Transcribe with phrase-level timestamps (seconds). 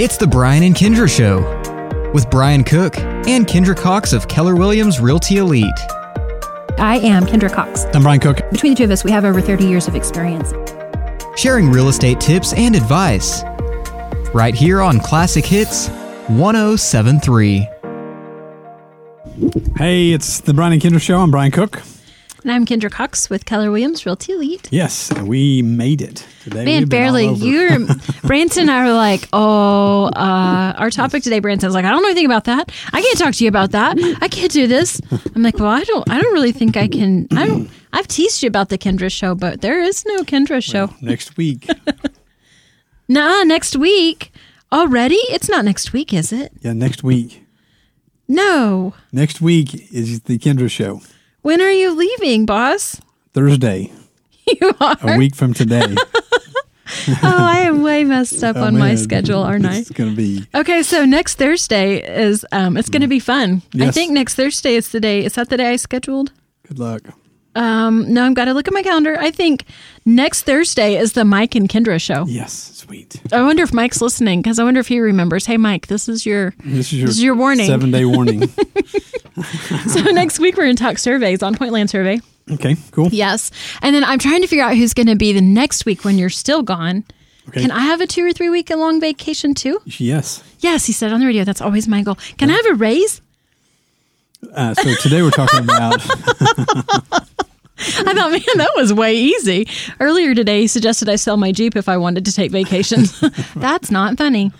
[0.00, 4.98] It's the Brian and Kindra Show with Brian Cook and Kindra Cox of Keller Williams
[4.98, 5.70] Realty Elite.
[6.78, 7.84] I am Kindra Cox.
[7.94, 8.38] I'm Brian Cook.
[8.50, 10.52] Between the two of us, we have over 30 years of experience.
[11.36, 13.44] Sharing real estate tips and advice.
[14.34, 15.86] Right here on Classic Hits
[16.26, 17.68] 1073.
[19.76, 21.20] Hey, it's the Brian and Kindra Show.
[21.20, 21.80] I'm Brian Cook.
[22.44, 24.68] And I'm Kindra Cox with Keller Williams Realty Elite.
[24.70, 26.62] Yes, we made it today.
[26.66, 27.26] Man, We've been all barely.
[27.36, 27.78] You're
[28.22, 31.38] Branson and I were like, oh, uh, our topic today.
[31.38, 32.70] Branson's like, I don't know anything about that.
[32.92, 33.96] I can't talk to you about that.
[34.20, 35.00] I can't do this.
[35.34, 36.10] I'm like, well, I don't.
[36.10, 37.28] I don't really think I can.
[37.32, 37.70] I don't.
[37.94, 40.90] I've teased you about the Kindra show, but there is no Kindra show.
[41.00, 41.66] next week.
[43.06, 44.32] Nah, next week
[44.72, 45.16] already.
[45.28, 46.52] It's not next week, is it?
[46.62, 47.44] yeah, next week.
[48.26, 48.94] No.
[49.12, 51.02] Next week is the Kindra Show.
[51.44, 52.98] When are you leaving, boss?
[53.34, 53.92] Thursday,
[54.48, 54.96] You are.
[55.02, 55.94] a week from today.
[57.22, 59.76] Oh, I am way messed up Oh, on my schedule, aren't I?
[59.78, 60.46] It's going to be.
[60.54, 63.60] Okay, so next Thursday is um it's going to be fun.
[63.78, 65.22] I think next Thursday is the day.
[65.24, 66.32] Is that the day I scheduled?
[66.66, 67.02] Good luck.
[67.54, 69.16] Um no, I've got to look at my calendar.
[69.18, 69.64] I think
[70.04, 72.24] next Thursday is the Mike and Kindra show.
[72.26, 73.20] Yes, sweet.
[73.32, 75.46] I wonder if Mike's listening because I wonder if he remembers.
[75.46, 77.66] Hey, Mike, this is your This is your, This is your warning.
[77.66, 78.48] Seven day warning.
[79.86, 82.20] so next week we're going to talk surveys on Point Land Survey.
[82.52, 83.08] okay, cool.
[83.10, 83.50] Yes,
[83.82, 86.18] and then I'm trying to figure out who's going to be the next week when
[86.18, 87.04] you're still gone.
[87.48, 87.60] Okay.
[87.62, 89.80] Can I have a two or three week long vacation too?
[89.84, 90.42] Yes.
[90.60, 91.44] Yes, he said on the radio.
[91.44, 92.16] That's always my goal.
[92.38, 93.20] Can I have a raise?
[94.54, 95.94] Uh, so today we're talking about.
[97.76, 99.68] I thought, man, that was way easy.
[100.00, 103.20] Earlier today, he suggested I sell my Jeep if I wanted to take vacations.
[103.56, 104.52] That's not funny.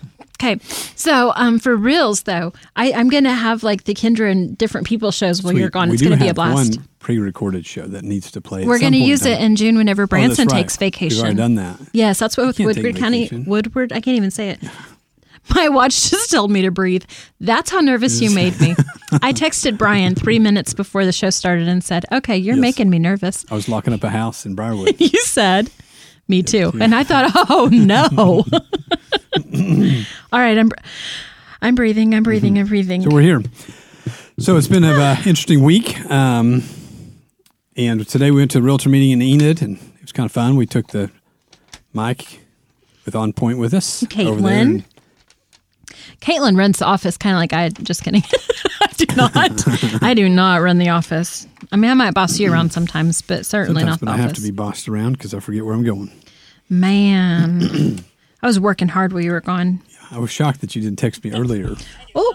[0.42, 0.58] Okay,
[0.96, 4.86] so um, for reals though, I, I'm going to have like the Kindra and different
[4.86, 5.88] people shows while you're gone.
[5.88, 6.76] we It's going to be a have blast.
[6.76, 8.66] One pre-recorded show that needs to play.
[8.66, 10.58] We're going to use it in June whenever Oh, Branson right.
[10.62, 11.16] takes vacation.
[11.18, 11.78] We've already done that.
[11.92, 13.30] Yes, that's what with Woodward County.
[13.46, 14.58] Woodward, I can't even say it.
[15.54, 17.04] My watch just told me to breathe.
[17.40, 18.74] That's how nervous you made me.
[19.22, 22.60] I texted Brian three minutes before the show started and said, "Okay, you're Yes.
[22.62, 24.96] making me nervous." I was locking up a house in Briarwood.
[25.00, 25.70] You said,
[26.28, 28.44] "Me too," and I thought, "Oh no!"
[30.32, 30.70] All right, I'm,
[31.62, 32.14] I'm breathing.
[32.14, 32.58] I'm breathing.
[32.58, 33.02] I'm breathing.
[33.02, 33.42] So we're here.
[34.38, 35.98] So it's been an uh, interesting week.
[36.10, 36.62] Um,
[37.76, 40.32] and today we went to a realtor meeting in Enid, and it was kind of
[40.32, 40.56] fun.
[40.56, 41.10] We took the
[41.92, 42.40] mic
[43.04, 44.02] with On Point with us.
[44.02, 44.84] over there, Caitlin.
[46.20, 47.68] Caitlin runs the office, kind of like I.
[47.70, 48.22] Just kidding.
[48.80, 50.02] I do not.
[50.02, 51.46] I do not run the office.
[51.72, 54.14] I mean, I might boss you around sometimes, but certainly Sometimes, not but the I
[54.14, 54.24] office.
[54.24, 56.10] have to be bossed around because I forget where I'm going.
[56.70, 58.00] Man,
[58.42, 59.80] I was working hard while you were gone.
[60.10, 61.74] I was shocked that you didn't text me earlier
[62.14, 62.34] Oh,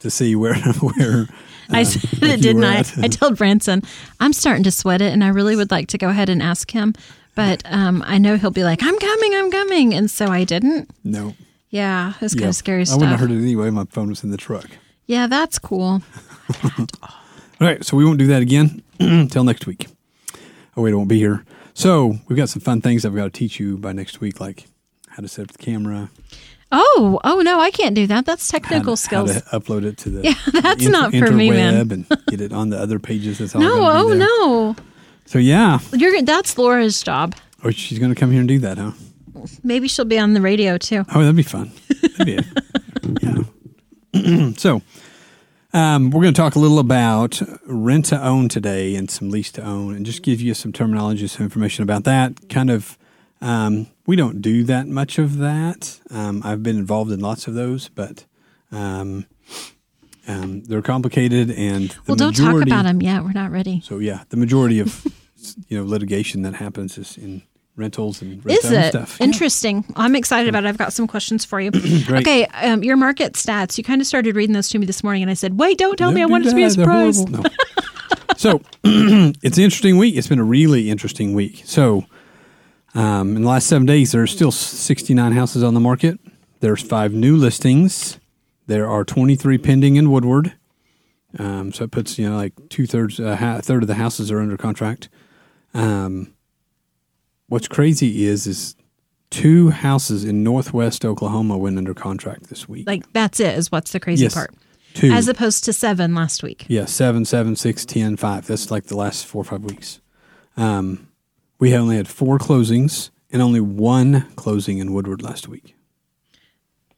[0.00, 1.28] to see where where.
[1.70, 2.76] I um, said it, didn't I?
[2.78, 2.98] at.
[2.98, 3.82] I told Branson,
[4.20, 6.70] I'm starting to sweat it, and I really would like to go ahead and ask
[6.70, 6.92] him,
[7.34, 10.90] but um, I know he'll be like, "I'm coming, I'm coming," and so I didn't.
[11.04, 11.34] no.
[11.74, 12.40] Yeah, it's Yeah.
[12.42, 12.94] kind of scary stuff.
[12.94, 13.68] I wouldn't have heard it anyway.
[13.70, 14.66] My phone was in the truck.
[15.08, 16.02] Yeah, that's cool.
[16.78, 16.86] All
[17.60, 19.86] right, so we won't do that again until next week.
[20.76, 21.44] Oh wait, I won't be here.
[21.74, 24.66] So we've got some fun things I've got to teach you by next week, like
[25.08, 26.10] how to set up the camera,
[26.76, 28.24] Oh, oh no, I can't do that.
[28.26, 29.32] That's technical to, skills.
[29.32, 31.74] how to upload it to the Yeah, that's inter- not for me, man.
[31.92, 33.38] and get it on the other pages.
[33.38, 33.60] That's all.
[33.60, 34.76] no, oh no,
[35.26, 37.34] So yeah, you're that's Laura's job.
[37.64, 38.92] oh, she's going to come here and do that, huh?
[39.62, 41.04] Maybe she'll be on the radio too.
[41.14, 41.72] Oh, that'd be fun.
[41.88, 42.46] That'd be it.
[44.14, 44.52] yeah.
[44.56, 44.82] so,
[45.72, 49.50] um, we're going to talk a little about rent to own today and some lease
[49.52, 52.48] to own, and just give you some terminology, some information about that.
[52.48, 52.96] Kind of,
[53.40, 56.00] um, we don't do that much of that.
[56.10, 58.24] Um, I've been involved in lots of those, but
[58.70, 59.26] um,
[60.28, 63.24] um, they're complicated and the Well, don't talk about them yet.
[63.24, 63.80] We're not ready.
[63.84, 65.04] So yeah, the majority of
[65.68, 67.42] you know litigation that happens is in
[67.76, 69.16] rentals and Is rent-to-own it stuff.
[69.18, 69.24] Yeah.
[69.26, 69.84] interesting?
[69.96, 70.68] I'm excited about it.
[70.68, 71.70] I've got some questions for you.
[72.10, 73.76] Okay, um, your market stats.
[73.78, 75.96] You kind of started reading those to me this morning, and I said, "Wait, don't
[75.96, 76.20] tell me.
[76.20, 77.42] I Don't want it to be a surprise." No.
[78.36, 80.16] so it's an interesting week.
[80.16, 81.62] It's been a really interesting week.
[81.64, 82.04] So
[82.94, 86.18] um, in the last seven days, there are still 69 houses on the market.
[86.60, 88.18] There's five new listings.
[88.66, 90.54] There are 23 pending in Woodward.
[91.38, 93.94] Um, so it puts you know like two thirds, uh, ha- a third of the
[93.94, 95.08] houses are under contract.
[95.74, 96.33] Um,
[97.48, 98.76] what's crazy is is
[99.30, 102.86] two houses in Northwest Oklahoma went under contract this week.
[102.86, 103.56] Like that's it.
[103.58, 104.34] Is what's the crazy Yes.
[104.34, 104.54] part?
[104.94, 106.66] two, As opposed to seven last week.
[106.68, 108.46] Yeah, seven, seven, six, ten, five.
[108.46, 110.00] That's like the last four or five weeks.
[110.56, 111.08] Um,
[111.58, 115.74] we only had four closings and only one closing in Woodward last week.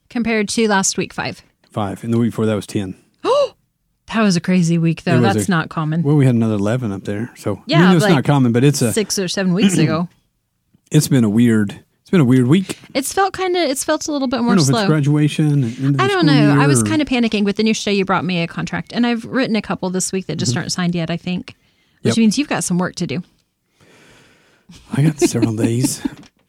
[0.08, 1.42] compared to last week five.
[1.70, 2.96] Five, and the week before that was ten.
[3.24, 3.54] Oh,
[4.14, 5.20] That was a crazy week, though.
[5.20, 6.02] That's a- not common.
[6.02, 8.52] Well, we had another eleven up there, so I Yeah, mean, it's like not common,
[8.52, 10.08] but it's a Six or seven weeks ago.
[10.90, 12.78] It's been a weird It's been a weird week.
[12.94, 13.62] It's felt kind of.
[13.62, 14.86] It's felt a little bit more don't know if slow.
[14.86, 15.46] graduation.
[15.46, 16.56] and end of the I don't know.
[16.60, 19.06] I was or- kind of panicking, but then yesterday you brought me a contract, and
[19.06, 21.10] I've written a couple this week that just aren't signed yet.
[21.10, 21.54] I think,
[22.02, 22.18] which Yep.
[22.18, 23.22] means you've got some work to do.
[24.96, 26.04] I got several days.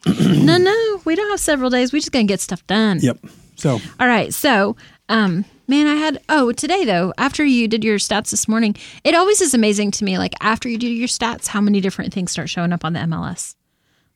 [0.05, 1.91] no, no, we don't have several days.
[1.91, 2.99] We're just gonna get stuff done.
[3.01, 3.19] Yep.
[3.55, 4.33] So All right.
[4.33, 4.75] So,
[5.09, 7.13] um, man, I had oh today though.
[7.17, 10.17] After you did your stats this morning, it always is amazing to me.
[10.17, 12.99] Like after you do your stats, how many different things start showing up on the
[12.99, 13.55] MLS.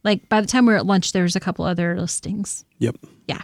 [0.03, 2.65] Like by the time we were at lunch, there was a couple other listings.
[2.80, 2.95] yep.
[3.27, 3.42] Yeah.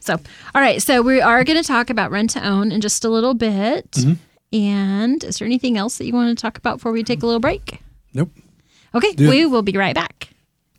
[0.00, 0.14] So,
[0.54, 0.82] all right.
[0.82, 3.90] So we are going to talk about rent to own in just a little bit.
[3.92, 4.12] Mm-hmm.
[4.52, 7.26] And is there anything else that you want to talk about before we take a
[7.26, 7.80] little break?
[8.12, 8.30] Nope.
[8.94, 9.30] Okay, Do it.
[9.30, 10.28] we will be right back.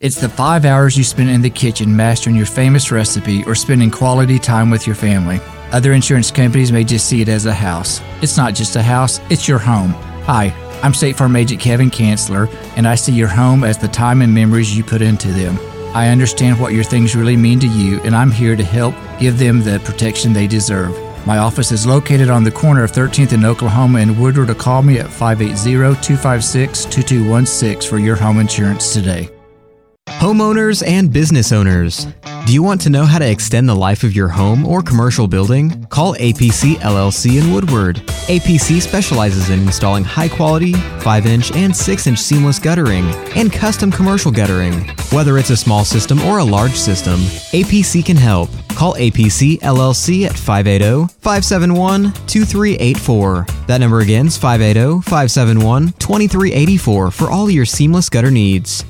[0.00, 3.90] It's the five hours you spend in the kitchen mastering your famous recipe or spending
[3.90, 5.40] quality time with your family.
[5.72, 8.00] Other insurance companies may just see it as a house.
[8.20, 9.90] It's not just a house, it's your home.
[10.24, 10.48] Hi,
[10.82, 14.34] I'm State Farm Agent Kevin Chancellor, and I see your home as the time and
[14.34, 15.56] memories you put into them.
[15.94, 19.38] I understand what your things really mean to you, and I'm here to help give
[19.38, 20.98] them the protection they deserve.
[21.24, 24.82] My office is located on the corner of 13th and Oklahoma and Woodward to call
[24.82, 29.28] me at 580-256-2216 for your home insurance today.
[30.22, 32.06] Homeowners and business owners.
[32.46, 35.26] Do you want to know how to extend the life of your home or commercial
[35.26, 35.84] building?
[35.86, 37.96] Call APC LLC in Woodward.
[38.28, 43.04] APC specializes in installing high quality 5 inch and 6 inch seamless guttering
[43.34, 44.88] and custom commercial guttering.
[45.10, 47.18] Whether it's a small system or a large system,
[47.50, 48.48] APC can help.
[48.76, 53.46] Call APC LLC at 580 571 2384.
[53.66, 58.84] That number again is 580 571 2384 for all your seamless gutter needs.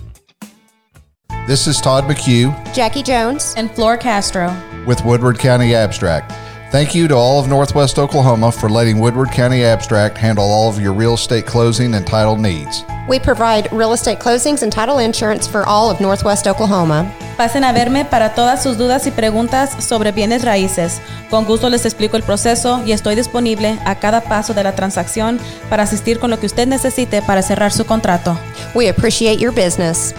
[1.45, 3.53] This is Todd McHugh Jackie Jones.
[3.57, 4.55] and Flor Castro.
[4.87, 6.33] with Woodward County Abstract.
[6.71, 10.81] Thank you to all of Northwest Oklahoma for letting Woodward County Abstract handle all of
[10.81, 12.85] your real estate closing and title needs.
[13.09, 17.13] We provide real estate closings and title insurance for all of Northwest Oklahoma.
[17.37, 21.01] Pasen a verme para todas sus dudas y preguntas sobre bienes raíces.
[21.29, 25.41] Con gusto les explico el proceso y estoy disponible a cada paso de la transacción
[25.69, 28.39] para asistir con lo que usted necesite para cerrar su contrato.
[28.77, 30.15] We appreciate your business.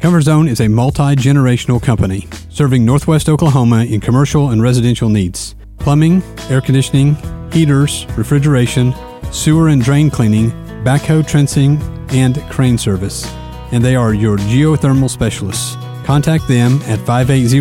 [0.00, 5.54] Comfort Zone is a multi generational company serving Northwest Oklahoma in commercial and residential needs
[5.78, 7.16] plumbing, air conditioning,
[7.52, 8.94] heaters, refrigeration,
[9.30, 10.50] sewer and drain cleaning,
[10.84, 11.76] backhoe trenching,
[12.12, 13.30] and crane service.
[13.72, 15.76] And they are your geothermal specialists.
[16.04, 17.60] Contact them at 580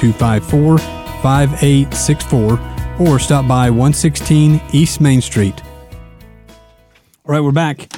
[0.00, 2.60] 254 5864
[2.98, 5.60] or stop by 116 East Main Street.
[7.26, 7.92] All right, we're back.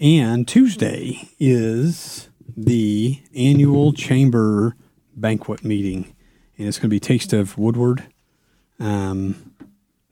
[0.00, 4.76] And Tuesday is the annual chamber
[5.16, 6.14] banquet meeting.
[6.58, 8.04] And it's going to be Taste of Woodward.
[8.78, 9.52] Um,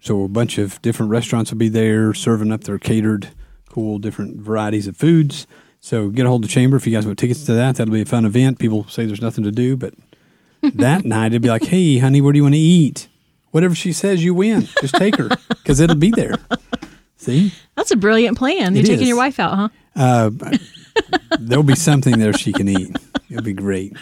[0.01, 3.29] so a bunch of different restaurants will be there serving up their catered,
[3.69, 5.47] cool, different varieties of foods.
[5.81, 7.77] So get a hold of the chamber if you guys want tickets to that.
[7.77, 8.59] That'll be a fun event.
[8.59, 9.95] People say there's nothing to do, but
[10.63, 13.09] that night it'd be like, hey, honey, where do you want to eat?
[13.51, 14.69] Whatever she says, you win.
[14.81, 16.37] Just take her because it'll be there.
[17.17, 17.53] See?
[17.77, 18.75] That's a brilliant plan.
[18.75, 19.09] You're It taking is.
[19.09, 19.69] your wife out, huh?
[19.97, 20.31] Uh,
[21.39, 22.97] there'll be something there she can eat.
[23.31, 23.97] It'll be great.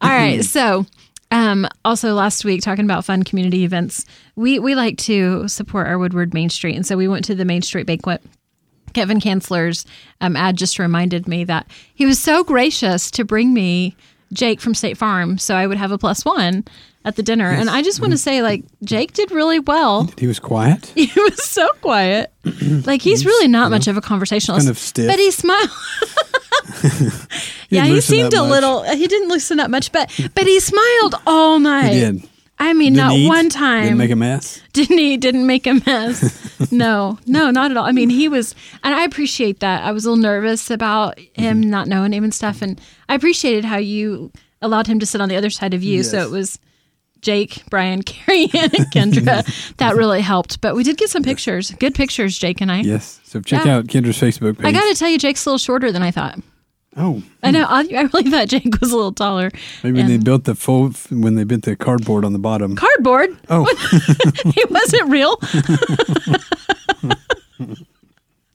[0.00, 0.44] All right.
[0.44, 0.86] So,
[1.30, 4.04] um, also last week talking about fun community events,
[4.36, 7.44] we we like to support our Woodward Main Street, and so we went to the
[7.44, 8.22] Main Street banquet.
[8.92, 9.84] Kevin Kanzler's
[10.20, 13.96] um, ad just reminded me that he was so gracious to bring me
[14.34, 16.64] Jake from State Farm, so I would have a plus one
[17.04, 17.50] at the dinner.
[17.50, 18.22] And I just want to mm.
[18.22, 20.10] say, like, Jake did really well.
[20.18, 20.92] He was quiet.
[20.94, 22.32] He was so quiet.
[22.86, 24.66] Like he's really not much of a conversationalist.
[24.66, 25.06] kind of stiff.
[25.06, 25.70] But he smiled.
[27.70, 28.50] yeah, he seemed a much.
[28.50, 28.78] little.
[28.80, 31.92] Uh, he didn't loosen up much, but but he smiled all night.
[31.92, 32.28] He did.
[32.58, 33.82] I mean, Didn't not eat, one time.
[33.84, 34.60] Didn't make a mess.
[34.72, 35.16] didn't he?
[35.16, 36.72] Didn't make a mess.
[36.72, 37.84] no, no, not at all.
[37.84, 39.82] I mean, he was, and I appreciate that.
[39.84, 41.70] I was a little nervous about him Mm-hmm.
[41.70, 44.30] not knowing him and stuff, and I appreciated how you
[44.62, 46.02] allowed him to sit on the other side of you.
[46.04, 46.58] So it was
[47.20, 49.76] Jake, Brian, Carrie, and Kindra.
[49.78, 50.60] that really helped.
[50.60, 52.80] But we did get some pictures, good pictures, Jake and I.
[52.82, 53.20] Yes.
[53.24, 53.76] So check Yeah.
[53.78, 54.66] out Kindra's Facebook page.
[54.66, 56.38] I got to tell you, Jake's a little shorter than I thought.
[56.96, 57.64] Oh, I know.
[57.68, 59.50] I, I really thought Jake was a little taller.
[59.82, 62.76] maybe when they built the full when they built the cardboard on the bottom.
[62.76, 63.36] cardboard.
[63.50, 63.66] oh,
[64.56, 65.36] it wasn't real.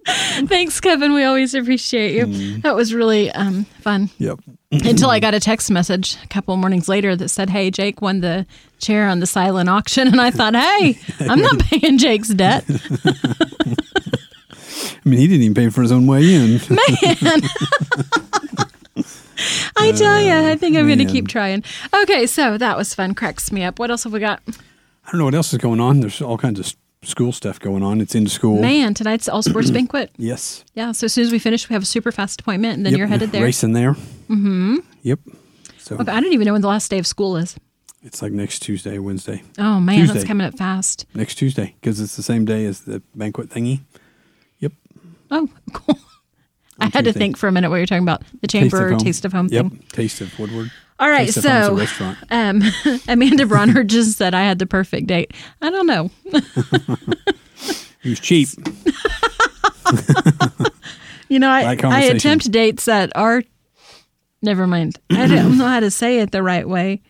[0.47, 1.13] Thanks, Kevin.
[1.13, 2.25] We always appreciate you.
[2.25, 2.61] Mm.
[2.63, 4.09] That was really um, fun.
[4.17, 4.39] yep.
[4.71, 8.21] Until I got a text message a couple mornings later that said, "Hey, Jake won
[8.21, 8.45] the
[8.79, 12.65] chair on the silent auction," and I thought, "Hey, I'm not paying Jake's debt,
[15.09, 16.51] I mean, he didn't even pay for his own way in.
[16.69, 17.41] man."
[19.77, 21.63] I tell you, I think I'm going to keep trying.
[22.03, 23.15] Okay, so that was fun.
[23.15, 23.79] Cracks me up.
[23.79, 24.41] What else have we got?
[24.47, 26.01] I don't know what else is going on.
[26.01, 26.71] There's all kinds of
[27.07, 28.01] school stuff going on.
[28.01, 28.59] It's into school.
[28.61, 30.11] Man, tonight's all sports banquet.
[30.17, 30.63] Yes.
[30.75, 32.91] Yeah, so as soon as we finish, we have a super fast appointment, and then
[32.93, 32.97] Yep.
[32.99, 33.43] you're headed there.
[33.43, 33.93] Racing there.
[34.29, 34.77] Mm-hmm.
[35.03, 35.19] Yep.
[35.77, 37.55] So Okay, I don't even know when the last day of school is.
[38.03, 40.13] it's like next Tuesday, Wednesday, Oh man, Tuesday.
[40.13, 41.05] that's coming up fast.
[41.15, 43.79] next Tuesday because it's the same day as the banquet thingy.
[45.31, 45.97] Oh, cool.
[46.79, 48.23] I had to think for a minute what you're talking about.
[48.41, 49.67] The chamber taste of home, Yep.
[49.67, 49.83] thing.
[49.91, 50.71] Taste of Woodward.
[50.99, 52.17] All right, Taste of so restaurant.
[52.31, 52.61] um,
[53.07, 55.33] Amanda Bronner just said I had the perfect date.
[55.61, 56.09] I don't know.
[58.01, 58.47] It was cheap.
[61.27, 63.43] You know, I, I attempt dates that are.
[64.41, 64.99] Never mind.
[65.11, 67.01] I don't know how to say it the right way.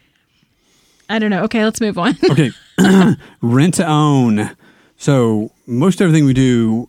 [1.09, 1.43] I don't know.
[1.43, 2.17] Okay, let's move on.
[2.29, 2.51] Okay.
[3.41, 4.49] Rent to own.
[4.97, 6.88] So most everything we do,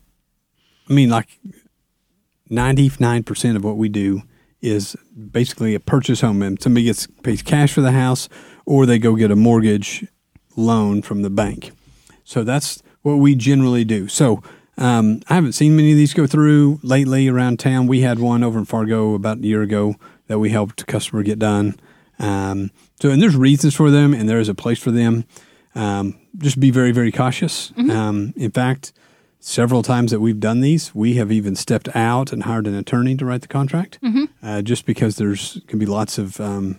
[0.91, 1.39] I mean, like
[2.51, 4.23] 99% of what we do
[4.61, 6.43] is basically a purchase home.
[6.43, 8.29] And somebody gets pays cash for the house
[8.67, 10.07] or they go get a mortgage
[10.57, 11.71] loan from the bank.
[12.25, 14.09] So that's what we generally do.
[14.09, 14.43] So
[14.77, 17.87] um, I haven't seen many of these go through lately around town.
[17.87, 19.95] We had one over in Fargo about a year ago
[20.27, 21.79] that we helped a customer get done.
[22.19, 22.71] Um,
[23.01, 25.25] so, and there's reasons for them, and there is a place for them.
[25.75, 27.73] Um, just be very, very cautious.
[27.91, 28.93] Um, in fact,
[29.41, 33.17] several times that we've done these, we have even stepped out and hired an attorney
[33.17, 33.99] to write the contract,
[34.43, 36.79] uh, just because there's can be lots of um,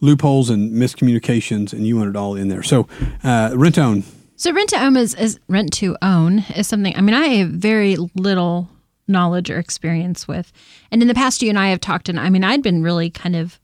[0.00, 2.62] loopholes and miscommunications, and you want it all in there.
[2.62, 2.88] So,
[3.24, 4.04] uh, rent to own.
[4.36, 6.94] So rent to own is, is rent to own is something.
[6.96, 8.68] I mean, I have very little
[9.08, 10.52] knowledge or experience with,
[10.90, 13.10] and in the past, you and I have talked, and I mean, I'd been really
[13.10, 13.58] kind of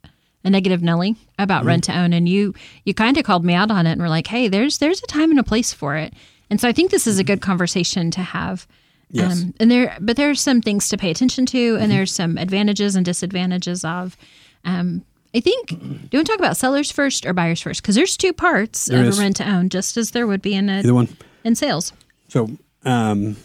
[0.45, 2.55] a negative Nelly about rent to own, and you
[2.85, 5.07] you kind of called me out on it, and were like, "Hey, there's there's a
[5.07, 6.13] time and a place for it,"
[6.55, 8.69] and so I think this is a good conversation to have.
[9.11, 9.45] Yes.
[9.59, 13.05] and there, but there's some things to pay attention to, and there's some advantages and
[13.05, 14.17] disadvantages of.
[14.65, 15.67] Um, I think.
[15.69, 17.83] Do you want to talk about sellers first or buyers first?
[17.83, 19.19] Because there's two parts There of is.
[19.19, 21.09] a rent to own, just as there would be in a Either one.
[21.43, 21.93] in sales.
[22.29, 22.51] So,
[22.85, 23.37] um,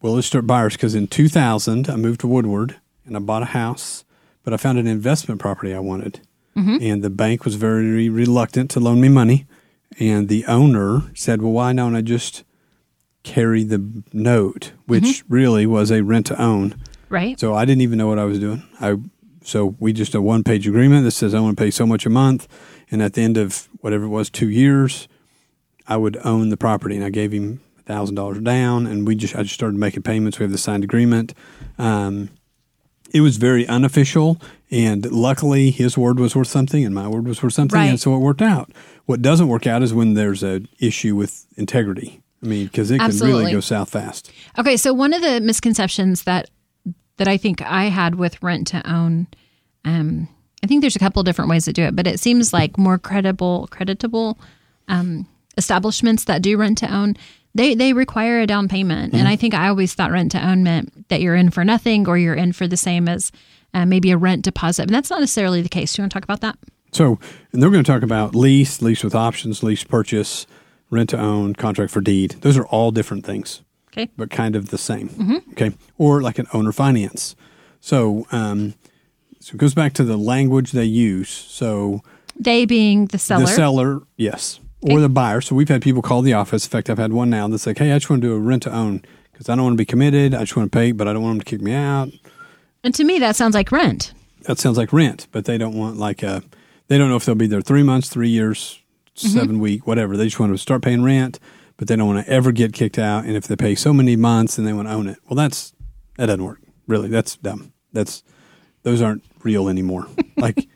[0.00, 3.46] well, let's start buyers because in 2000, I moved to Woodward and I bought a
[3.46, 4.04] house,
[4.44, 6.20] but I found an investment property I wanted.
[6.54, 9.46] And the bank was very reluctant to loan me money.
[9.98, 12.44] And the owner said, Well, why don't I just
[13.22, 16.74] carry the note, which really was a rent to own?
[17.08, 17.38] Right.
[17.38, 18.62] So I didn't even know what I was doing.
[18.80, 18.96] I
[19.44, 22.06] so we just a one page agreement that says I want to pay so much
[22.06, 22.48] a month,
[22.90, 25.08] and at the end of whatever it was, two years,
[25.86, 29.34] I would own the property, and I gave him thousand dollars down, and we just
[29.34, 30.38] I just started making payments.
[30.38, 31.34] We have the signed agreement.
[31.78, 32.30] Um,
[33.12, 34.40] it was very unofficial,
[34.70, 37.86] and luckily his word was worth something, and my word was worth something, Right.
[37.90, 38.70] and so it worked out.
[39.06, 42.20] What doesn't work out is when there's a issue with integrity.
[42.42, 44.30] I mean, because it can really go south fast.
[44.58, 46.50] Okay, so one of the misconceptions that
[47.18, 49.28] that I think I had with rent to own,
[49.84, 50.28] um,
[50.64, 52.98] I think there's a couple different ways to do it, but it seems like more
[52.98, 54.38] credible, creditable
[54.88, 57.16] um, establishments that do rent to own.
[57.54, 59.12] They, they require a down payment.
[59.14, 62.08] And I think I always thought rent to own meant that you're in for nothing
[62.08, 63.30] or you're in for the same as
[63.74, 64.84] uh, maybe a rent deposit.
[64.84, 65.92] And that's not necessarily the case.
[65.94, 66.56] Do you want to talk about that?
[66.92, 67.18] So,
[67.52, 70.46] and they're going to talk about lease, lease with options, lease purchase,
[70.90, 72.32] rent to own, contract for deed.
[72.40, 74.10] Those are all different things, Okay.
[74.16, 75.42] but kind of the same.
[75.52, 75.72] Okay.
[75.98, 77.34] Or like an owner finance.
[77.80, 78.74] So, um,
[79.40, 81.28] so it goes back to the language they use.
[81.30, 82.02] So
[82.38, 83.42] They being the seller.
[83.42, 85.40] the seller, yes, or the buyer.
[85.40, 86.64] So we've had people call the office.
[86.66, 88.38] In fact, I've had one now that's like, hey, I just want to do a
[88.38, 90.34] rent to own because I don't want to be committed.
[90.34, 92.08] I just want to pay, but I don't want them to kick me out.
[92.84, 94.12] and to me, that sounds like rent.
[94.42, 96.42] that sounds like rent, but they don't want like a,
[96.88, 98.78] they don't know if they'll be there three months, three years,
[99.14, 99.38] Mm-hmm.
[99.38, 100.16] seven week, whatever.
[100.16, 101.38] They just want to start paying rent,
[101.76, 103.26] but they don't want to ever get kicked out.
[103.26, 105.18] And if they pay so many months, then they want to own it.
[105.28, 105.74] Well, that's
[106.16, 106.60] that doesn't work.
[106.86, 107.74] Really, that's dumb.
[107.92, 108.22] That's
[108.84, 110.06] those aren't real anymore.
[110.38, 110.66] like,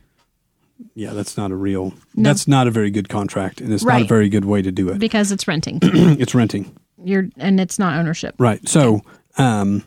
[0.96, 1.92] yeah, that's not a real.
[2.16, 4.88] That's not a very good contract, and it's not a very good way to do
[4.88, 4.98] it.
[4.98, 5.78] because it's renting.
[5.82, 6.74] it's renting.
[7.04, 8.34] You're and it's not ownership.
[8.38, 8.66] Right.
[8.68, 9.02] So,
[9.38, 9.84] um,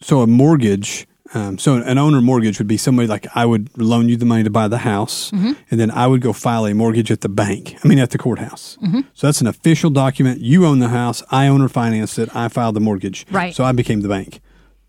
[0.00, 4.08] so a mortgage, um, so an owner mortgage would be somebody like I would loan
[4.08, 5.52] you the money to buy the house, Mm-hmm.
[5.70, 7.76] and then I would go file a mortgage at the bank.
[7.84, 8.78] I mean, at the courthouse.
[8.82, 9.00] Mm-hmm.
[9.14, 10.40] So that's an official document.
[10.40, 11.22] You own the house.
[11.30, 12.34] I own or financed it.
[12.34, 13.26] I filed the mortgage.
[13.30, 13.54] Right.
[13.54, 14.40] So I became the bank.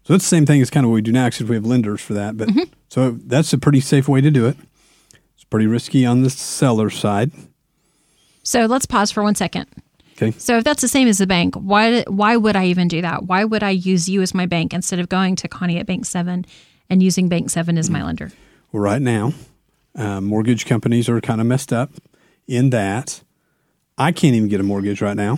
[0.08, 1.66] So that's the same thing as kind of what we do now, because we have
[1.66, 2.38] lenders for that.
[2.38, 2.72] But Mm-hmm.
[2.88, 4.56] so that's a pretty safe way to do it.
[5.36, 7.34] It's pretty risky on the seller side.
[8.42, 9.66] So let's pause for one second.
[10.14, 10.32] Okay.
[10.40, 13.24] So if that's the same as the bank, why why would I even do that?
[13.26, 16.06] Why would I use you as my bank instead of going to Connie at Bank
[16.06, 16.46] Seven
[16.90, 18.32] and using Bank Seven as my lender?
[18.72, 19.34] Well, right now,
[19.94, 21.92] uh, mortgage companies are kind of messed up
[22.48, 23.22] in that
[23.98, 25.38] I can't even get a mortgage right now.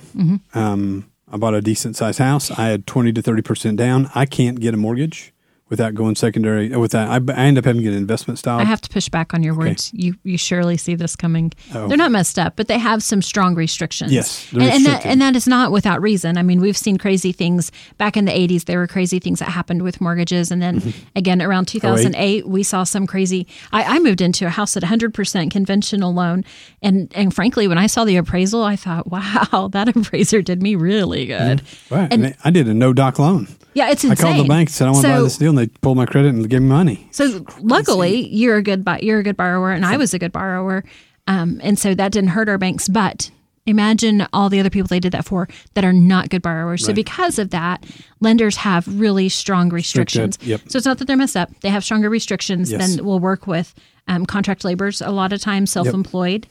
[0.53, 2.51] Um, I bought a decent sized house.
[2.51, 4.09] I had 20 to 30% down.
[4.15, 5.33] I can't get a mortgage
[5.69, 6.69] without going secondary.
[6.69, 8.59] with that I, I end up having to get an investment style.
[8.59, 9.91] I have to push back on your words.
[9.93, 11.51] You you surely see this coming.
[11.73, 11.87] Oh.
[11.87, 14.11] They're not messed up, but they have some strong restrictions.
[14.11, 16.37] Yes, and, and that and that is not without reason.
[16.37, 18.65] I mean, we've seen crazy things back in the '80s.
[18.65, 20.89] There were crazy things that happened with mortgages, and then Mm-hmm.
[21.15, 23.45] again around Oh, 2008, we saw some crazy.
[23.71, 26.45] I, I moved into a house at 100 percent conventional loan,
[26.81, 30.75] and and frankly, when I saw the appraisal, I thought, wow, that appraiser did me
[30.75, 31.61] really good.
[31.89, 32.11] Right.
[32.11, 33.47] And- And I did a no doc loan.
[33.73, 35.53] Yeah, it's I called the bank and said I want to buy So- this deal,
[35.59, 37.07] they pulled my credit and gave me money.
[37.11, 40.31] So luckily, you're a good bu- you're a good borrower, and I was a good
[40.31, 40.83] borrower,
[41.27, 42.87] um, and so that didn't hurt our banks.
[42.87, 43.29] But
[43.65, 46.83] imagine all the other people they did that for that are not good borrowers.
[46.85, 47.85] So because of that,
[48.19, 50.39] lenders have really strong restrictions.
[50.41, 50.61] yep.
[50.67, 52.95] So it's not that they're messed up; they have stronger restrictions Yes.
[52.95, 53.75] than we'll work with
[54.07, 55.01] um, contract laborers.
[55.01, 56.47] A lot of times, self-employed.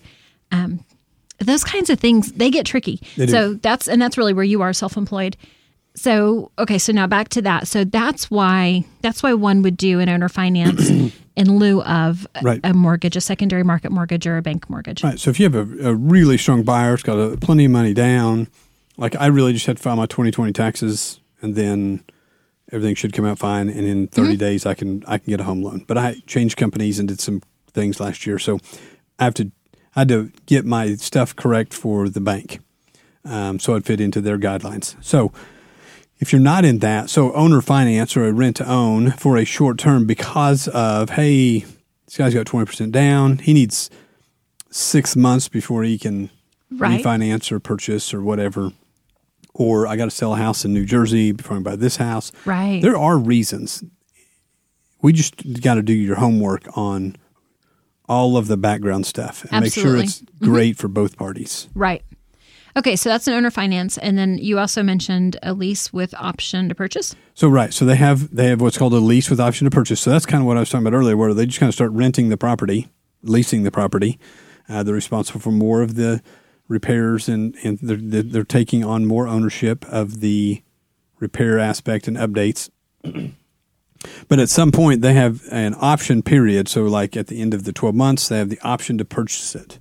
[0.53, 0.85] Um,
[1.41, 3.01] those kinds of things they get tricky.
[3.17, 5.37] They so that's and that's really where you are self-employed.
[5.99, 7.67] So okay, so now back to that.
[7.67, 10.89] So that's why that's why one would do an owner finance
[11.37, 12.61] in lieu of a- Right.
[12.63, 15.03] a mortgage, a secondary market mortgage, or a bank mortgage.
[15.03, 15.19] Right.
[15.19, 17.95] So if you have a, a really strong buyer, it's got a, plenty of money
[17.95, 18.49] down.
[18.97, 22.05] Like I really just had to file my 2020 taxes, and then
[22.71, 23.69] everything should come out fine.
[23.69, 25.85] And in 30 days, I can I can get a home loan.
[25.87, 28.61] But I changed companies and did some things last year, so
[29.19, 29.51] I have to
[29.97, 32.61] I had to get my stuff correct for the bank,
[33.25, 34.95] um, so it fit into their guidelines.
[35.05, 35.33] So
[36.19, 39.45] if you're not in that, so owner finance or a rent to own for a
[39.45, 41.61] short term because of, hey,
[42.07, 43.39] this guy's got 20% down.
[43.39, 43.91] He needs
[44.71, 46.31] six months before he can
[46.71, 47.03] Right.
[47.03, 48.73] refinance or purchase or whatever.
[49.55, 51.97] Or I got to sell a house in New Jersey before I can buy this
[51.97, 52.31] house.
[52.45, 52.81] Right.
[52.83, 53.83] There are reasons.
[55.01, 57.17] We just got to do your homework on
[58.09, 59.69] all of the background stuff and Absolutely.
[59.69, 60.45] make sure it's mm-hmm.
[60.45, 61.69] great for both parties.
[61.75, 62.03] Right.
[62.79, 66.69] Okay, so that's an owner finance, and then you also mentioned a lease with option
[66.69, 67.17] to purchase.
[67.35, 70.01] So right, so they have they have what's called a lease with option to purchase.
[70.01, 71.75] So that's kind of what I was talking about earlier, where they just kind of
[71.75, 72.89] start renting the property,
[73.23, 74.21] leasing the property.
[74.69, 76.23] Uh, they're responsible for more of the
[76.69, 80.63] repairs, and and they're they're taking on more ownership of the
[81.19, 82.71] repair aspect and updates.
[84.29, 86.69] but at some point, they have an option period.
[86.69, 89.57] So like at the end of the twelve months, they have the option to purchase
[89.57, 89.81] it.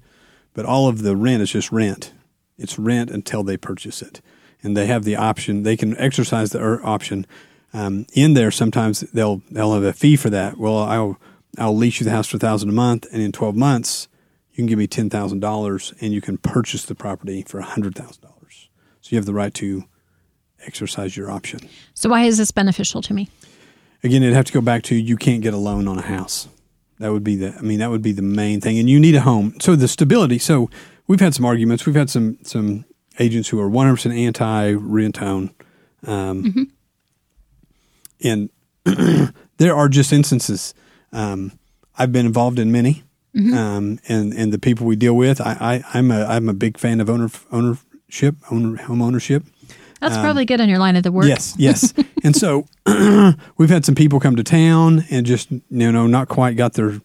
[0.56, 2.14] But all of the rent is just rent.
[2.58, 4.22] It's rent until they purchase it,
[4.64, 5.64] and they have the option.
[5.64, 7.26] They can exercise the er- option.
[7.74, 10.58] Um, in there, sometimes they'll they'll have a fee for that.
[10.58, 11.20] Well, I'll
[11.58, 14.08] I'll lease you the house for a thousand a month, and in twelve months,
[14.52, 17.96] you can give me ten thousand dollars, and you can purchase the property for hundred
[17.96, 18.70] thousand dollars.
[19.02, 19.84] So you have the right to
[20.66, 21.60] exercise your option.
[21.94, 23.30] So why is this beneficial to me?
[24.04, 26.48] Again, it'd have to go back to you can't get a loan on a house.
[27.00, 29.16] That would be the I mean that would be the main thing, and you need
[29.16, 29.56] a home.
[29.60, 30.40] So the stability.
[30.40, 30.70] So
[31.08, 31.86] we've had some arguments.
[31.86, 32.86] We've had some some
[33.20, 35.52] agents who are one hundred percent anti rent own,
[36.06, 36.72] um,
[38.24, 38.50] and
[39.58, 40.74] there are just instances.
[41.12, 41.58] Um,
[41.98, 43.04] I've been involved in many,
[43.36, 45.42] um, and and the people we deal with.
[45.42, 49.44] I, I I'm a I'm a big fan of owner ownership, owner home ownership.
[50.00, 51.24] That's probably good on your line of the work.
[51.24, 51.92] Um, Yes, yes.
[52.24, 52.68] and so
[53.58, 57.02] we've had some people come to town and just you know not quite got their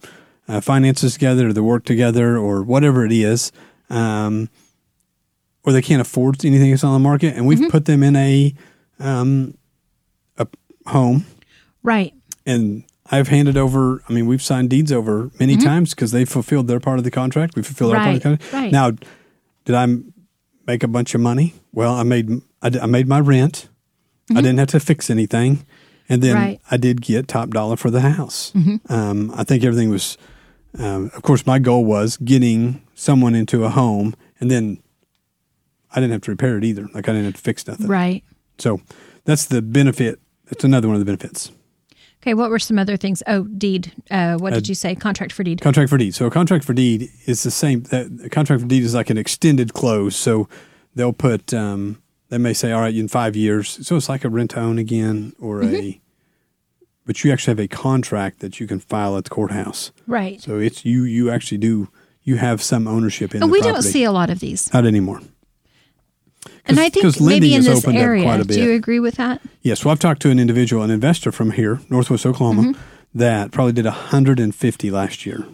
[0.47, 3.51] uh, finances together, or their work together, or whatever it is,
[3.93, 4.49] um,
[5.65, 7.69] or they can't afford anything that's on the market, and we've Mm-hmm.
[7.69, 8.55] put them in a
[8.99, 9.57] um,
[10.39, 10.47] a
[10.87, 11.25] home,
[11.83, 12.13] Right.
[12.47, 14.03] and I've handed over.
[14.09, 17.11] I mean, we've signed deeds over many times because they fulfilled their part of the
[17.11, 17.55] contract.
[17.57, 18.37] We fulfilled our part of the Mm-hmm.
[18.41, 18.53] Contract.
[18.65, 18.73] right.
[18.73, 18.91] Now,
[19.65, 19.87] did I
[20.67, 21.55] make a bunch of money?
[21.73, 22.31] Well, I made
[22.63, 23.69] I, d- I made my rent.
[24.31, 25.67] I didn't have to fix anything,
[26.09, 26.45] and then Mm-hmm.
[26.45, 26.59] Right.
[26.61, 26.75] Mm-hmm.
[26.75, 28.53] I did get top dollar for the house.
[28.89, 30.17] Um, I think everything was.
[30.79, 34.81] Um, of course, my goal was getting someone into a home, and then
[35.91, 36.89] I didn't have to repair it either.
[36.95, 37.89] Like I didn't have to fix nothing.
[37.89, 38.23] Right.
[38.59, 38.81] So
[39.25, 40.21] that's the benefit.
[40.47, 41.51] That's another one of the benefits.
[42.23, 42.35] Okay.
[42.35, 43.23] What were some other things?
[43.27, 43.93] Oh, deed.
[44.09, 44.95] Uh, what did you say?
[44.95, 45.61] Contract for deed.
[45.61, 46.15] Contract for deed.
[46.15, 47.83] So a contract for deed is the same.
[47.85, 50.15] That a contract for deed is like an extended close.
[50.15, 50.49] So
[50.95, 51.53] they'll put.
[51.53, 54.61] Um, they may say, "All right, in five years." So it's like a rent to
[54.61, 56.01] own again, or a.
[57.05, 59.91] But you actually have a contract that you can file at the courthouse.
[60.07, 60.41] Right.
[60.41, 61.03] So it's you.
[61.03, 61.89] You actually do.
[62.25, 63.41] You have some ownership in.
[63.51, 63.73] We property.
[63.73, 64.73] don't see a lot of these.
[64.73, 65.21] Not anymore.
[66.65, 69.41] And I think maybe in this area, quite a do you agree with that?
[69.63, 69.85] Yes.
[69.85, 72.81] Well, I've talked to an individual, an investor from here, Northwest Oklahoma, Mm-hmm.
[73.19, 75.45] that probably did 150 last year.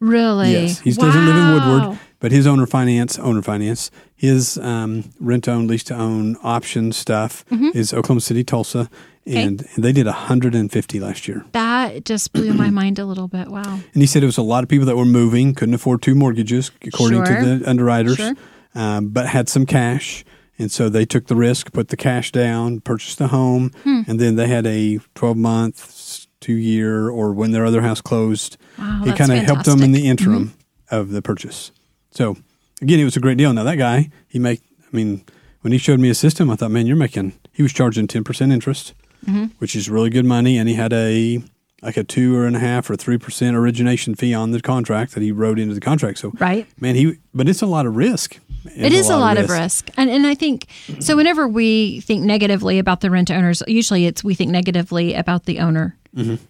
[0.00, 0.52] Really?
[0.52, 5.44] Yes, he doesn't live in Woodward, but his owner finance, owner finance, his um, rent
[5.44, 7.70] to own, lease to own option stuff Mm-hmm.
[7.74, 8.90] is Oklahoma City, Tulsa,
[9.26, 11.44] and, and they did 150 last year.
[11.52, 13.48] That just blew my mind a little bit.
[13.48, 13.62] Wow.
[13.92, 16.14] And he said it was a lot of people that were moving, couldn't afford two
[16.14, 17.40] mortgages, according Sure.
[17.42, 18.34] to the underwriters, Sure.
[18.74, 20.24] um, but had some cash.
[20.58, 24.02] And so they took the risk, put the cash down, purchased the home, Hmm.
[24.06, 28.56] and then they had a 12 month two year or when their other house closed.
[28.78, 30.52] Wow, it kind of helped them in the interim
[30.90, 31.72] of the purchase.
[32.10, 32.36] So
[32.80, 33.52] again, it was a great deal.
[33.52, 34.60] Now that guy, he make.
[34.82, 35.24] I mean,
[35.62, 37.32] when he showed me his system, I thought, man, you're making.
[37.52, 38.94] He was charging ten percent interest,
[39.26, 39.44] Mm-hmm.
[39.58, 41.42] which is really good money, and he had a
[41.82, 45.12] like a two or and a half or three percent origination fee on the contract
[45.14, 46.18] that he wrote into the contract.
[46.18, 46.66] So Right.
[46.80, 47.18] man, he.
[47.34, 48.38] But it's a lot of risk.
[48.74, 49.90] It is a lot of risk.
[49.96, 50.66] And and I think
[51.00, 55.44] so whenever we think negatively about the rent owners, usually it's we think negatively about
[55.44, 55.96] the owner.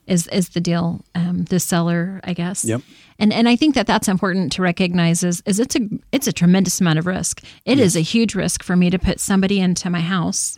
[0.06, 2.64] Is is the deal um, the seller, I guess.
[2.64, 2.82] Yep.
[3.18, 5.80] And and I think that that's important to recognize is, is it's a
[6.12, 7.42] it's a tremendous amount of risk.
[7.64, 10.56] It is a huge risk for me to put somebody into my house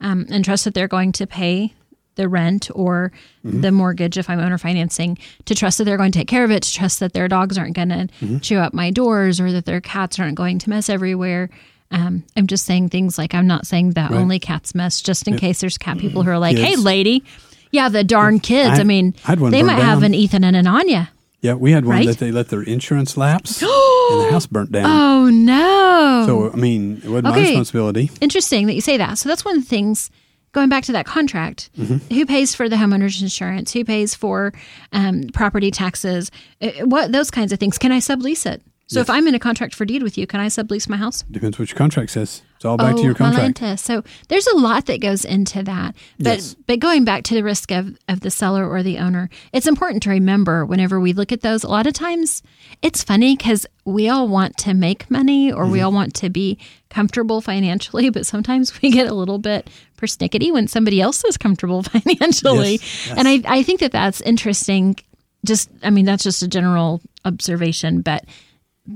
[0.00, 1.74] um, and trust that they're going to pay
[2.16, 3.10] the rent or
[3.42, 6.50] the mortgage if I'm owner financing, to trust that they're going to take care of
[6.52, 9.64] it, to trust that their dogs aren't going to chew up my doors or that
[9.64, 11.50] their cats aren't going to mess everywhere.
[11.90, 15.36] Um, I'm just saying things like I'm not saying that only cats mess, just in
[15.36, 17.24] case there's cat people who are like, "Hey, lady,
[17.72, 20.44] yeah, the darn kids." I, I- mean, I had one they might have an Ethan
[20.44, 21.10] and an Anya.
[21.40, 22.06] Yeah, we had one Right?
[22.06, 23.62] that they let their insurance lapse
[24.12, 24.86] and the house burnt down.
[24.86, 26.24] Oh no!
[26.26, 28.10] So I mean, it wasn't my responsibility.
[28.20, 29.18] interesting that you say that.
[29.18, 30.10] So that's one of the things.
[30.52, 32.14] Going back to that contract, Mm-hmm.
[32.14, 33.72] who pays for the homeowner's insurance?
[33.72, 34.52] Who pays for
[34.92, 36.30] um, property taxes?
[36.62, 37.76] Uh, What those kinds of things?
[37.76, 38.62] Can I sublease it?
[38.86, 41.22] So if I'm in a contract for deed with you, can I sublease my house?
[41.30, 42.42] Depends what your contract says.
[42.64, 43.78] It's all back oh, to your contract.
[43.78, 45.94] So there's a lot that goes into that.
[46.18, 46.56] But Yes.
[46.66, 50.02] but going back to the risk of, of the seller or the owner, it's important
[50.04, 52.42] to remember whenever we look at those, a lot of times
[52.80, 55.72] it's funny because we all want to make money or Mm-hmm.
[55.72, 56.56] we all want to be
[56.88, 61.82] comfortable financially, but sometimes we get a little bit persnickety when somebody else is comfortable
[61.82, 62.72] financially.
[62.76, 63.18] Yes, yes.
[63.18, 64.96] And I, I think that that's interesting.
[65.44, 68.24] Just, I mean, that's just a general observation, but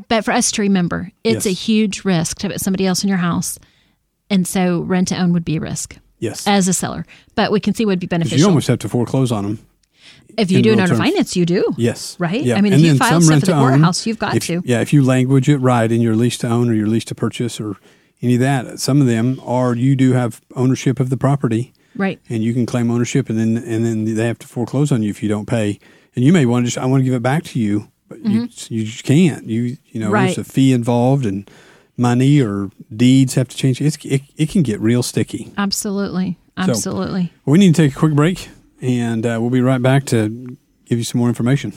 [0.08, 3.18] but for us to remember, it's a huge risk to put somebody else in your
[3.18, 3.58] house.
[4.30, 6.46] And so rent to own would be a risk Yes.
[6.46, 7.06] as a seller.
[7.34, 8.38] But we can see what would be beneficial.
[8.38, 9.58] you almost have to foreclose on them.
[10.36, 10.98] if you do owner terms.
[11.00, 11.74] finance, you do.
[11.78, 12.16] Yes.
[12.20, 12.42] Right?
[12.44, 12.56] Yeah.
[12.56, 14.62] I mean, if you file stuff at the to own, courthouse, you've got if- to.
[14.64, 17.14] Yeah, if you language it right in your lease to own or your lease to
[17.14, 17.76] purchase or
[18.20, 22.20] any of that, some of them are you do have ownership of the property Right.
[22.28, 25.10] and you can claim ownership and then and then they have to foreclose on you
[25.10, 25.78] if you don't pay.
[26.14, 28.18] And you may want to just I want to give it back to you, but
[28.24, 29.44] you you just can't.
[29.46, 30.14] You you know Mm-hmm.
[30.14, 30.24] Right.
[30.36, 31.50] there's a fee involved and
[31.96, 33.80] money or deeds have to change.
[33.80, 35.52] It's it, it can get real sticky.
[35.58, 36.38] Absolutely.
[36.56, 37.32] Absolutely.
[37.44, 38.48] We need to take a quick break
[38.80, 41.72] and uh, we'll be right back to give you some more information.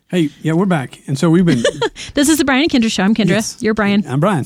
[0.09, 1.01] Hey, yeah, we're back.
[1.09, 1.65] And so we've been
[2.15, 3.03] This is the Brian and Kindra show.
[3.03, 3.31] I'm Kindra.
[3.31, 3.63] Yes.
[3.63, 4.07] You're Brian.
[4.07, 4.45] I'm Brian.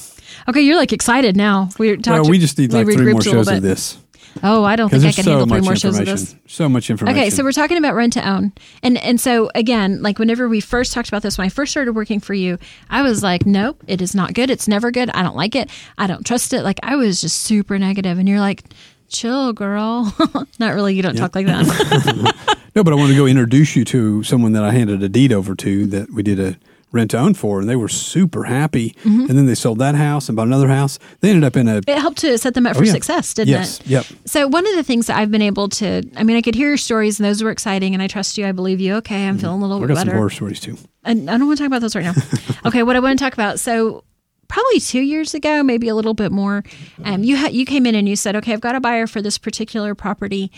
[0.48, 1.70] Okay, you're like excited now.
[1.76, 2.22] We're talking.
[2.22, 3.98] Well, we just need like three more shows of this.
[4.44, 6.36] Oh, I don't think I can so handle three more shows of this.
[6.46, 7.18] So much information.
[7.18, 8.52] Okay, so we're talking about rent to own,
[8.84, 11.96] and and so again, like whenever we first talked about this, when I first started
[11.96, 14.50] working for you, I was like, nope, it is not good.
[14.50, 15.10] It's never good.
[15.10, 15.68] I don't like it.
[15.98, 16.62] I don't trust it.
[16.62, 18.62] Like I was just super negative, and you're like,
[19.08, 20.14] chill, girl.
[20.58, 20.94] not really.
[20.94, 22.34] You don't talk like that.
[22.76, 25.32] No, but I want to go introduce you to someone that I handed a deed
[25.32, 26.56] over to that we did a
[26.92, 28.90] rent to own for, and they were super happy.
[29.02, 29.20] Mm-hmm.
[29.22, 31.00] And then they sold that house and bought another house.
[31.18, 32.92] They ended up in a It helped to set them up for Oh, yeah.
[32.92, 33.86] success, didn't yes, it?
[33.88, 36.54] yep, So one of the things that I've been able to, I mean, I could
[36.54, 38.46] hear your stories and those were exciting, and I trust you.
[38.46, 38.94] I believe you.
[38.96, 40.16] Okay, I'm feeling a little bit got some better.
[40.18, 40.76] horror stories too.
[41.02, 42.14] And I don't want to talk about those right now.
[42.66, 43.58] okay, what I want to talk about.
[43.58, 44.04] So
[44.48, 46.64] probably two years ago, maybe a little bit more,
[47.04, 49.22] um, you had you came in and you said, okay, I've got a buyer for
[49.22, 50.50] this particular property,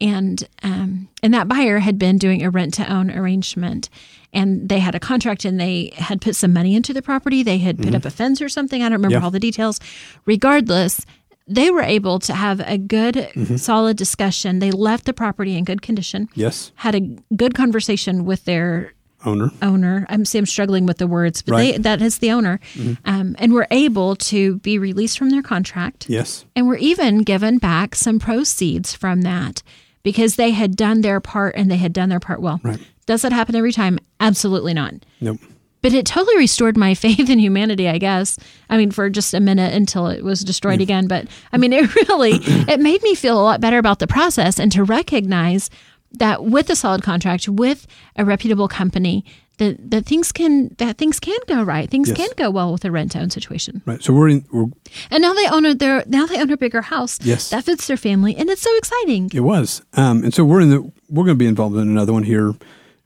[0.00, 3.88] and um, and that buyer had been doing a rent to own arrangement,
[4.32, 7.42] and they had a contract and they had put some money into the property.
[7.42, 8.82] They had put up a fence or something.
[8.82, 9.20] I don't remember Mm-hmm.
[9.22, 9.24] Yeah.
[9.24, 9.80] all the details.
[10.26, 11.00] Regardless.
[11.48, 13.54] They were able to have a good, Mm-hmm.
[13.54, 14.58] solid discussion.
[14.58, 16.28] They left the property in good condition.
[16.34, 17.00] Yes, Had a
[17.36, 19.50] good conversation with their owner.
[19.62, 20.06] owner.
[20.08, 22.60] I'm see, I'm struggling with the words, but they that is the owner,
[23.04, 27.58] um, and we're able to be released from their contract, Yes, and we're even given
[27.58, 29.62] back some proceeds from that
[30.02, 32.60] because they had done their part and they had done their part well.
[32.62, 32.78] Right.
[33.06, 33.98] Does that happen every time?
[34.20, 34.94] Absolutely not.
[35.20, 35.38] nope.
[35.82, 38.38] But it totally restored my faith in humanity, I guess.
[38.68, 41.06] I mean, for just a minute until it was destroyed again.
[41.06, 44.58] But I mean, it really it made me feel a lot better about the process
[44.58, 45.70] and to recognize
[46.16, 49.24] that with a solid contract, with a reputable company,
[49.58, 51.88] that, that things can that things can go right.
[51.88, 52.16] Things Yes.
[52.18, 53.80] can go well with a rent to own situation.
[53.86, 54.02] Right.
[54.02, 54.44] So we're in.
[54.52, 54.66] We're,
[55.10, 57.18] And now they own a their now they own a bigger house.
[57.22, 57.48] Yes.
[57.50, 59.30] That fits their family and it's so exciting.
[59.32, 60.92] it was, um, and so we're in the.
[61.08, 62.54] We're going to be involved in another one here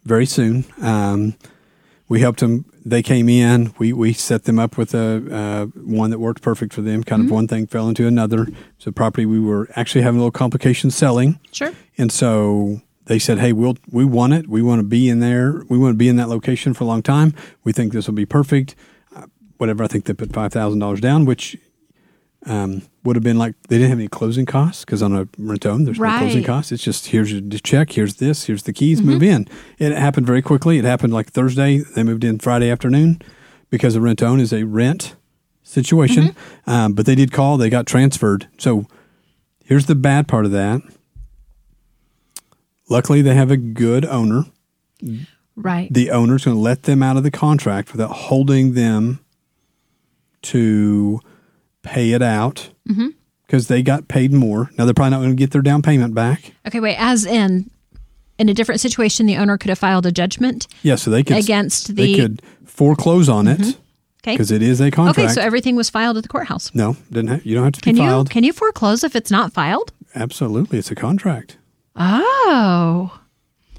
[0.05, 0.65] very soon.
[0.83, 1.35] Um,
[2.09, 2.65] we helped them.
[2.85, 3.73] They came in.
[3.79, 7.05] We we set them up with a uh, one that worked perfect for them.
[7.05, 8.49] Kind of one thing fell into another.
[8.77, 11.39] It's a property we were actually having a little complication selling.
[11.53, 11.73] Sure.
[11.97, 14.47] And so they said, "Hey, we'll we want it.
[14.47, 15.65] We want to be in there.
[15.69, 17.35] We want to be in that location for a long time.
[17.65, 18.77] We think this will be perfect.
[19.13, 19.27] Uh,
[19.59, 19.83] whatever.
[19.83, 21.59] I think they put five thousand dollars down, which
[22.47, 25.67] um, would have been like they didn't have any closing costs because on a rent
[25.67, 26.71] own there's no closing costs.
[26.71, 29.49] It's just here's your check, here's this, here's the keys, move in.
[29.79, 30.79] It happened very quickly.
[30.79, 31.79] It happened like Thursday.
[31.79, 33.21] They moved in Friday afternoon
[33.71, 35.17] because a rent own is a rent
[35.65, 36.37] situation.
[36.65, 37.57] Um, but they did call.
[37.57, 38.47] They got transferred.
[38.57, 38.87] So
[39.65, 40.81] here's the bad part of that.
[42.91, 44.45] Luckily, they have a good owner.
[45.57, 45.93] Right.
[45.93, 49.21] The owner's going to let them out of the contract without holding them
[50.43, 51.21] to
[51.83, 53.09] pay it out mm-hmm.
[53.47, 54.71] because they got paid more.
[54.77, 56.53] Now, they're probably not going to get their down payment back.
[56.67, 57.71] Okay, wait, as in
[58.39, 61.37] in a different situation the owner could have filed a judgment Yeah, so they could
[61.37, 63.81] Against they the- could foreclose on it mm-hmm.
[64.23, 64.33] Okay.
[64.33, 65.19] because it is a contract.
[65.19, 66.75] Okay, so everything was filed at the courthouse.
[66.75, 68.31] no, didn't have, you don't have to Can be you filed.
[68.31, 69.93] can you foreclose if it's not filed?
[70.15, 71.59] Absolutely, it's a contract.
[71.97, 73.19] Oh.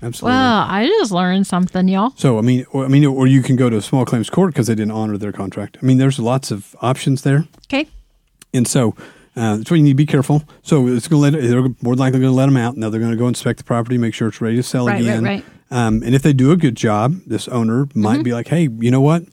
[0.04, 0.36] Absolutely.
[0.36, 2.13] Well, I just learned something, y'all.
[2.17, 4.52] So I mean, or, I mean, or you can go to a small claims court
[4.54, 5.78] because they didn't honor their contract.
[5.82, 7.88] I mean, there's lots of options there, Okay.
[8.52, 8.95] and so
[9.36, 10.43] uh, that's why you need to be careful.
[10.63, 12.78] So it's going to let they're more than likely going to let them out.
[12.78, 14.93] Now they're going to go inspect the property, make sure it's ready to sell Right,
[14.93, 15.24] right, again.
[15.24, 15.45] right.
[15.69, 18.24] Um, and if they do a good job, this owner might Mm-hmm.
[18.24, 19.24] be like, "Hey, you know what?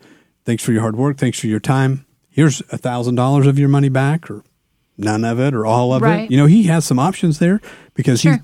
[0.45, 1.17] Thanks for your hard work.
[1.17, 2.05] Thanks for your time.
[2.29, 4.45] Here's a thousand dollars of your money back, or
[4.99, 6.25] none of it, or all of Right.
[6.25, 7.63] it." You know, he has some options there
[7.95, 8.35] because Sure.
[8.35, 8.41] he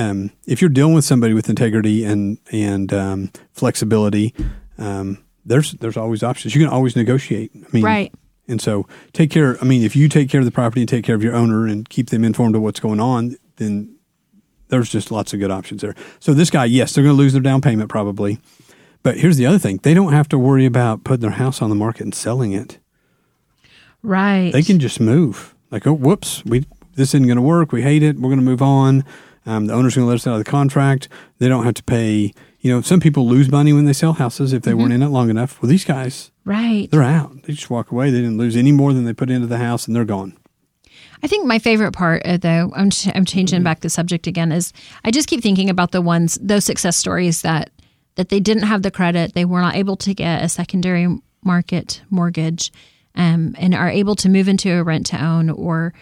[0.00, 4.34] um, if you're dealing with somebody with integrity and and um, flexibility,
[4.78, 6.54] um, there's there's always options.
[6.54, 7.52] You can always negotiate.
[7.54, 8.12] I mean, Right.
[8.48, 9.56] And so take care.
[9.60, 11.66] I mean, if you take care of the property and take care of your owner
[11.66, 13.94] and keep them informed of what's going on, then
[14.68, 15.94] there's just lots of good options there.
[16.18, 18.40] So this guy, yes, they're going to lose their down payment probably,
[19.04, 21.68] but here's the other thing: they don't have to worry about putting their house on
[21.68, 22.78] the market and selling it.
[24.02, 24.50] Right.
[24.50, 25.54] They can just move.
[25.70, 27.70] Like, oh, whoops, we this isn't going to work.
[27.70, 28.16] We hate it.
[28.16, 29.04] We're going to move on.
[29.50, 31.08] Um, the owner's going to let us out of the contract.
[31.38, 32.32] They don't have to pay.
[32.60, 35.08] You know, some people lose money when they sell houses if they weren't in it
[35.08, 35.60] long enough.
[35.60, 36.88] Well, these guys, right.
[36.90, 37.42] they're out.
[37.42, 38.10] They just walk away.
[38.10, 40.36] They didn't lose any more than they put into the house, and they're gone.
[41.22, 44.52] I think my favorite part, uh, though, I'm, ch- I'm changing back the subject again,
[44.52, 44.72] is
[45.04, 47.70] I just keep thinking about the ones, those success stories that
[48.16, 51.06] that they didn't have the credit, they were not able to get a secondary
[51.42, 52.72] market mortgage,
[53.14, 55.94] um, and are able to move into a rent to own or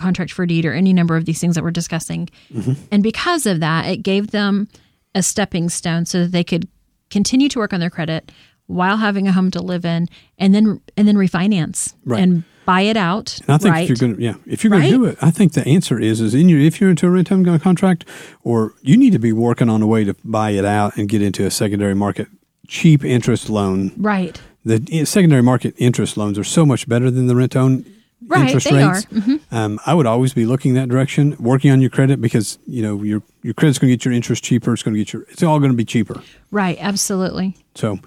[0.00, 2.28] contract for deed or any number of these things that we're discussing.
[2.52, 2.72] Mm-hmm.
[2.90, 4.68] And because of that, it gave them
[5.14, 6.66] a stepping stone so that they could
[7.10, 8.32] continue to work on their credit
[8.66, 10.08] while having a home to live in,
[10.38, 12.22] and then and then refinance Right.
[12.22, 13.40] and buy it out.
[13.40, 13.82] And I think right?
[13.82, 14.90] if you're going to, yeah, if you're going Right?
[14.90, 17.10] to do it, I think the answer is, is in your, if you're into a
[17.10, 18.04] rent home contract,
[18.44, 21.20] or you need to be working on a way to buy it out and get
[21.20, 22.28] into a secondary market
[22.68, 23.92] cheap interest loan.
[23.96, 24.40] right.
[24.64, 27.84] The eh, secondary market interest loans are so much better than the rent own
[28.26, 29.06] Right, interest they rates.
[29.06, 29.08] are.
[29.08, 29.40] Mhm.
[29.50, 33.02] Um, I would always be looking that direction, working on your credit because you know
[33.02, 34.72] your your credit's going to get your interest cheaper.
[34.74, 35.22] It's going to get your.
[35.30, 36.20] It's all going to be cheaper.
[36.50, 37.56] Right, absolutely.
[37.74, 37.98] So,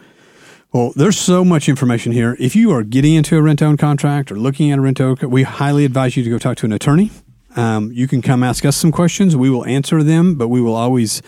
[0.71, 2.37] well, there's so much information here.
[2.39, 5.17] If you are getting into a rent own contract or looking at a rent own,
[5.23, 7.09] we highly advise you to go talk to an attorney.
[7.55, 9.35] Um, you can come ask us some questions.
[9.35, 11.21] We will answer them, but we will always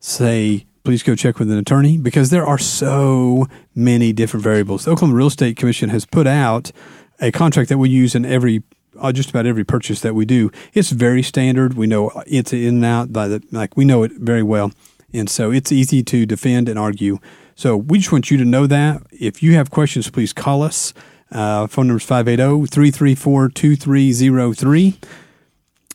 [0.00, 4.84] say please go check with an attorney because there are so many different variables.
[4.84, 6.72] The Oklahoma Real Estate Commission has put out
[7.20, 8.62] a contract that we use in every
[8.98, 10.50] uh, just about every purchase that we do.
[10.74, 11.74] It's very standard.
[11.74, 14.72] We know it's in and out by the like we know it very well,
[15.12, 17.18] and so it's easy to defend and argue.
[17.54, 19.02] So we just want you to know that.
[19.10, 20.94] If you have questions, please call us.
[21.30, 24.94] Uh, phone number is 580-334-2303.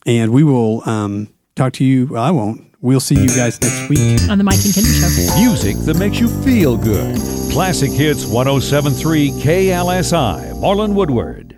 [0.06, 2.06] And we will um, talk to you.
[2.08, 2.67] Well, I won't.
[2.88, 4.30] We'll see you guys next week.
[4.30, 5.42] On the Mike and Kindra Show.
[5.42, 7.18] Music that makes you feel good.
[7.52, 11.57] Classic Hits 1073 KLSI, Marlin Woodward.